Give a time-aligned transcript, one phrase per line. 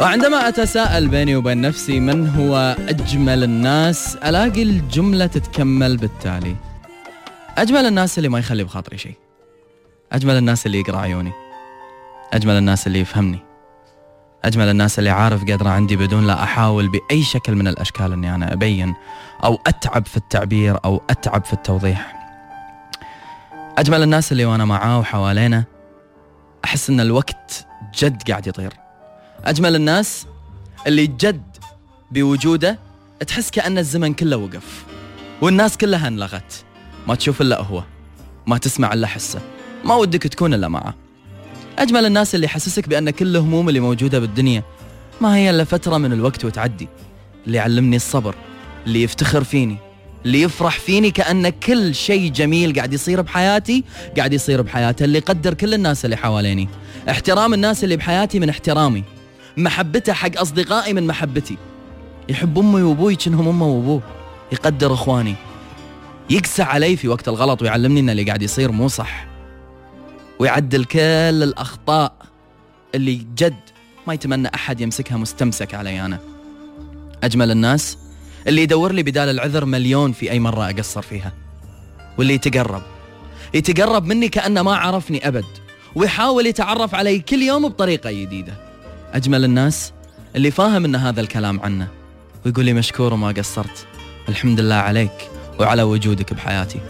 [0.00, 6.56] وعندما أتساءل بيني وبين نفسي من هو أجمل الناس ألاقي الجملة تتكمل بالتالي.
[7.58, 9.14] أجمل الناس اللي ما يخلي بخاطري شيء.
[10.12, 11.32] أجمل الناس اللي يقرأ عيوني.
[12.32, 13.38] أجمل الناس اللي يفهمني.
[14.44, 18.52] أجمل الناس اللي عارف قدرة عندي بدون لا أحاول بأي شكل من الأشكال أني أنا
[18.52, 18.94] أبين
[19.44, 22.30] أو أتعب في التعبير أو أتعب في التوضيح.
[23.78, 25.64] أجمل الناس اللي وأنا معاه وحوالينا
[26.64, 27.66] أحس أن الوقت
[27.98, 28.79] جد قاعد يطير.
[29.44, 30.26] أجمل الناس
[30.86, 31.56] اللي جد
[32.10, 32.78] بوجوده
[33.26, 34.84] تحس كأن الزمن كله وقف
[35.42, 36.64] والناس كلها انلغت.
[37.08, 37.82] ما تشوف إلا هو
[38.46, 39.40] ما تسمع إلا حسه
[39.84, 40.94] ما ودك تكون إلا معه.
[41.78, 44.62] أجمل الناس اللي يحسسك بأن كل الهموم اللي موجودة بالدنيا
[45.20, 46.88] ما هي إلا فترة من الوقت وتعدي.
[47.46, 48.34] اللي يعلمني الصبر
[48.86, 49.76] اللي يفتخر فيني
[50.24, 53.84] اللي يفرح فيني كأن كل شيء جميل قاعد يصير بحياتي
[54.16, 56.68] قاعد يصير بحياته اللي يقدر كل الناس اللي حواليني.
[57.10, 59.04] احترام الناس اللي بحياتي من احترامي.
[59.62, 61.56] محبته حق أصدقائي من محبتي.
[62.28, 64.02] يحب أمي وأبوي كأنهم أمه وأبوه.
[64.52, 65.34] يقدر إخواني.
[66.30, 69.26] يقسى علي في وقت الغلط ويعلمني أن اللي قاعد يصير مو صح.
[70.38, 70.98] ويعدل كل
[71.42, 72.12] الأخطاء
[72.94, 73.60] اللي جد
[74.06, 76.18] ما يتمنى أحد يمسكها مستمسك علي أنا.
[77.22, 77.98] أجمل الناس
[78.46, 81.32] اللي يدور لي بدال العذر مليون في أي مرة أقصر فيها.
[82.18, 82.82] واللي يتقرب.
[83.54, 85.44] يتقرب مني كأنه ما عرفني أبد.
[85.94, 88.69] ويحاول يتعرف علي كل يوم بطريقة جديدة.
[89.14, 89.92] أجمل الناس
[90.36, 91.88] اللي فاهم أن هذا الكلام عنه
[92.46, 93.86] ويقول لي مشكور وما قصرت.
[94.28, 95.30] الحمد لله عليك
[95.60, 96.80] وعلى وجودك بحياتي.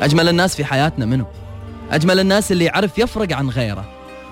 [0.00, 1.26] أجمل الناس في حياتنا منه
[1.90, 3.84] أجمل الناس اللي يعرف يفرق عن غيره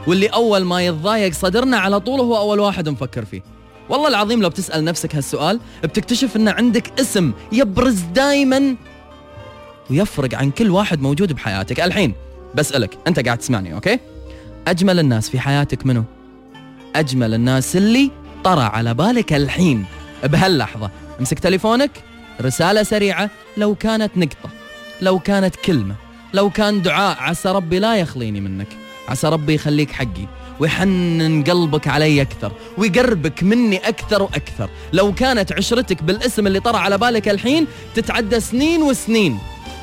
[0.06, 3.42] واللي أول ما يتضايق صدرنا على طول هو أول واحد نفكر فيه.
[3.88, 8.76] والله العظيم لو بتسأل نفسك هالسؤال بتكتشف أن عندك اسم يبرز دايما
[9.90, 11.80] ويفرق عن كل واحد موجود بحياتك.
[11.80, 12.14] الحين
[12.54, 13.98] بسألك أنت قاعد تسمعني أوكي؟
[14.68, 16.04] أجمل الناس في حياتك منو؟
[16.98, 18.11] أجمل الناس اللي
[18.44, 19.84] طرى على بالك الحين.
[20.25, 21.91] بهاللحظة امسك تليفونك
[22.41, 24.50] رسالة سريعة لو كانت نقطة
[25.03, 25.94] لو كانت كلمة
[26.34, 28.69] لو كان دعاء عسى ربي لا يخليني منك.
[29.09, 30.26] عسى ربي يخليك حقي
[30.60, 34.70] ويحنن قلبك علي أكثر ويقربك مني أكثر وأكثر.
[34.93, 39.38] لو كانت عشرتك بالاسم اللي طرى على بالك الحين تتعدى سنين وسنين.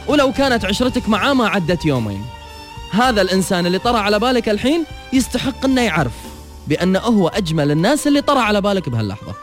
[0.08, 2.22] ولو كانت عشرتك معاه ما عدت يومين.
[2.92, 4.84] هذا الإنسان اللي طرى على بالك الحين
[5.14, 6.33] يستحق أنه يعرف.
[6.68, 9.36] بأنه هو أجمل الناس اللي طرى على بالك بهاللحظة.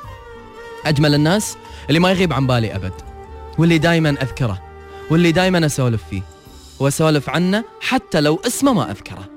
[0.87, 1.57] أجمل الناس
[1.89, 2.93] اللي ما يغيب عن بالي أبد.
[3.59, 4.63] واللي دايما أذكره.
[5.11, 6.23] واللي دايما أسولف فيه.
[6.79, 9.29] وأسولف عنه حتى لو اسمه ما أذكره.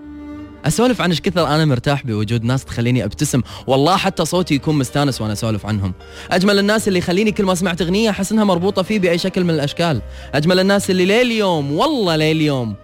[0.65, 3.41] أسولف عن إيش كثر أنا مرتاح بوجود ناس تخليني أبتسم.
[3.67, 5.93] والله حتى صوتي يكون مستانس وأنا أسولف عنهم.
[6.31, 9.49] أجمل الناس اللي يخليني كل ما سمعت أغنية أحس إنها مربوطة فيه بأي شكل من
[9.49, 10.01] الأشكال.
[10.33, 12.75] أجمل الناس اللي ليل يوم والله ليل يوم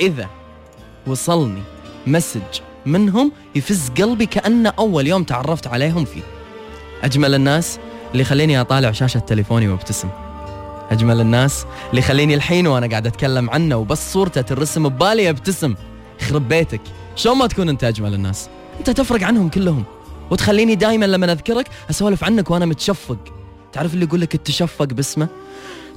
[0.00, 0.28] إذا
[1.06, 1.62] وصلني
[2.06, 6.22] مسج منهم يفز قلبي كانه أول يوم تعرفت عليهم فيه.
[7.02, 7.78] أجمل الناس
[8.12, 10.08] اللي يخليني أطالع شاشة تليفوني وأبتسم.
[10.90, 15.74] أجمل الناس اللي يخليني الحين وأنا قاعد أتكلم عنه وبس صورته ترسم ببالي أبتسم.
[16.20, 16.80] يخرب بيتك.
[17.16, 19.84] شلون ما تكون أنت أجمل الناس؟ أنت تفرق عنهم كلهم.
[20.30, 23.18] وتخليني دائما لما أذكرك أسولف عنك وأنا متشفق.
[23.72, 25.28] تعرف اللي يقول لك التشفق باسمه؟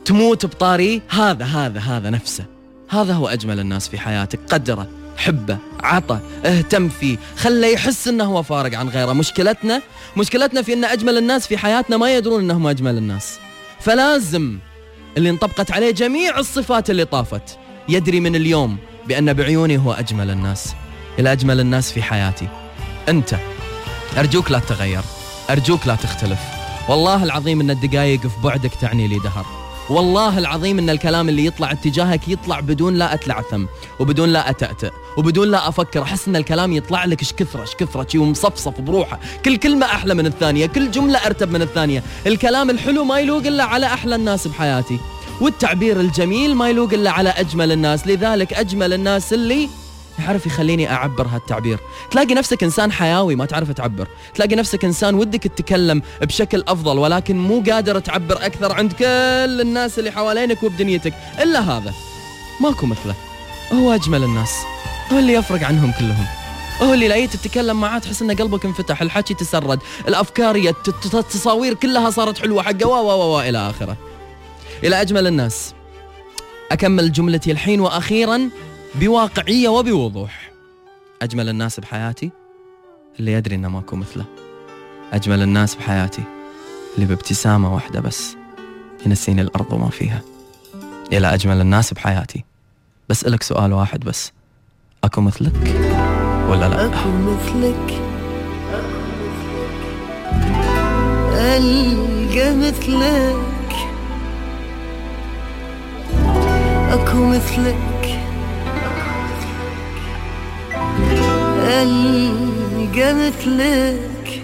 [0.05, 2.45] تموت بطاري هذا هذا هذا نفسه.
[2.89, 4.87] هذا هو أجمل الناس في حياتك قدره.
[5.21, 7.17] حبه عطى اهتم فيه.
[7.37, 9.13] خله يحس إنه هو فارق عن غيره.
[9.13, 9.81] مشكلتنا
[10.17, 13.39] مشكلتنا في إن أجمل الناس في حياتنا ما يدرون إنهم أجمل الناس.
[13.79, 14.57] فلازم
[15.17, 17.57] اللي انطبقت عليه جميع الصفات اللي طافت
[17.89, 18.77] يدري من اليوم
[19.07, 20.73] بأن بعيوني هو أجمل الناس.
[21.19, 22.47] إلى أجمل الناس في حياتي.
[23.09, 23.35] أنت.
[24.17, 25.01] أرجوك لا تتغير.
[25.49, 26.39] أرجوك لا تختلف.
[26.89, 29.60] والله العظيم أن الدقايق في بعدك تعني لي دهر.
[29.91, 33.65] والله العظيم إن الكلام اللي يطلع اتجاهك يطلع بدون لا اتلعثم
[33.99, 36.01] وبدون لا أتأتأ وبدون لا أفكر.
[36.01, 39.19] أحس إن الكلام يطلع لك إيش كثرة إيش كثرة شي ومصفصف بروحه.
[39.45, 42.03] كل كلمة أحلى من الثانية كل جملة أرتب من الثانية.
[42.27, 44.99] الكلام الحلو ما يلوق إلا على أحلى الناس بحياتي
[45.41, 48.07] والتعبير الجميل ما يلوق إلا على أجمل الناس.
[48.07, 49.69] لذلك أجمل الناس اللي
[50.21, 51.79] يعرف يخليني أعبر هالتعبير.
[52.11, 54.07] تلاقي نفسك إنسان حيوي ما تعرف تعبر.
[54.35, 59.05] تلاقي نفسك إنسان ودك تتكلم بشكل أفضل ولكن مو قادر تعبر أكثر عند كل
[59.61, 61.13] الناس اللي حوالينك وبدنيتك.
[61.41, 61.93] إلا هذا.
[62.61, 63.15] ماكو مثله.
[63.73, 64.51] هو أجمل الناس.
[65.13, 66.25] هو اللي يفرق عنهم كلهم.
[66.81, 70.55] هو اللي لاقيت تتكلم معاه تحس إن قلبك انفتح الحكي تسرد الأفكار
[71.13, 73.97] التصاوير كلها صارت حلوة حقه و و إلى آخره.
[74.83, 75.73] إلى أجمل الناس.
[76.71, 78.49] أكمل جملتي الحين وأخيرا
[78.95, 80.51] بواقعية وبوضوح.
[81.21, 82.31] أجمل الناس بحياتي
[83.19, 84.25] اللي يدري إنه ماكو مثله.
[85.13, 86.23] أجمل الناس بحياتي
[86.95, 88.35] اللي بابتسامة واحدة بس
[89.05, 90.21] ينسيني الأرض وما فيها.
[91.13, 92.43] إلى أجمل الناس بحياتي.
[93.09, 94.31] بسالك سؤال واحد بس.
[95.03, 95.53] أكو مثلك
[96.49, 98.01] ولا لا؟ أكو مثلك.
[101.33, 103.75] ألقى مثلك.
[106.91, 108.20] أكو مثلك.
[111.71, 114.41] ألقى مثلك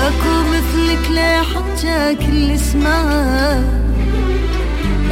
[0.00, 3.02] أكو مثلك لا حتى اللي اسمع.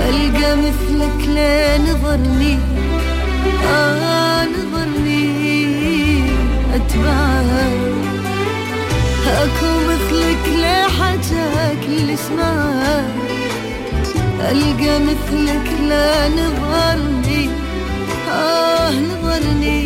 [0.08, 2.58] ألقى مثلك لا نظرني.
[3.67, 6.23] آه نظرني
[6.75, 7.49] أتبعك
[9.26, 11.44] أكو مثلك لا حتى
[11.88, 12.55] اللي اسمع.
[14.50, 17.50] ألقى مثلك لا نظرني.
[18.31, 19.77] آه نظرني.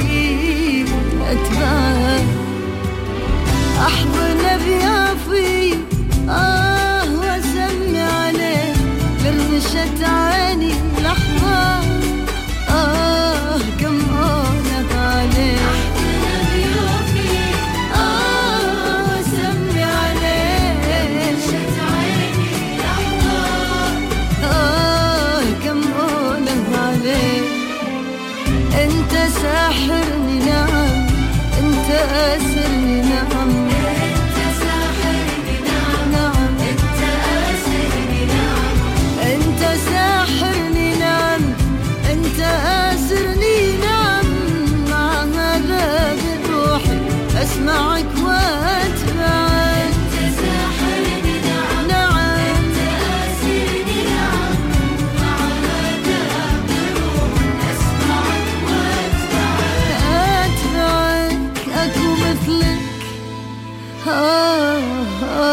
[64.14, 65.20] oh.
[65.22, 65.28] oh.
[65.30, 65.51] oh.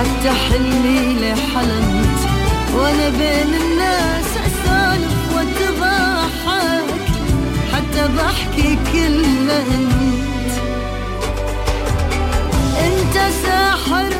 [0.00, 2.20] حتى حلمي لحلمت
[2.74, 6.84] وأنا بين الناس اسولف واتضحك
[7.72, 10.52] حتى بحكي كلمة أنت.
[12.78, 14.10] أنت ساحر